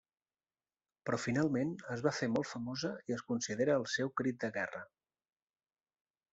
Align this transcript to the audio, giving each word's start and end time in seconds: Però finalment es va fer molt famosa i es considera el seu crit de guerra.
Però 1.09 1.19
finalment 1.25 1.73
es 1.97 2.01
va 2.07 2.15
fer 2.21 2.31
molt 2.37 2.51
famosa 2.53 2.93
i 3.11 3.17
es 3.19 3.23
considera 3.35 3.79
el 3.83 3.87
seu 3.99 4.13
crit 4.23 4.43
de 4.47 4.53
guerra. 4.59 4.85